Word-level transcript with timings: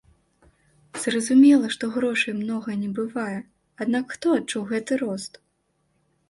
Зразумела, 1.01 1.65
што 1.75 1.89
грошай 1.97 2.33
многа 2.39 2.71
не 2.85 2.89
бывае, 3.01 3.35
аднак 3.87 4.05
хто 4.17 4.33
адчуў 4.39 4.67
гэты 4.73 4.99
рост? 5.05 5.33